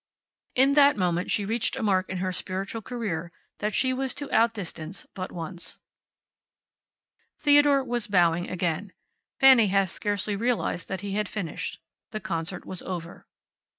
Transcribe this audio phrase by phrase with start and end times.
[0.55, 4.31] In that moment she reached a mark in her spiritual career that she was to
[4.33, 5.79] outdistance but once.
[7.37, 8.93] Theodore was bowing again.
[9.39, 11.79] Fanny had scarcely realized that he had finished.
[12.09, 13.27] The concert was over.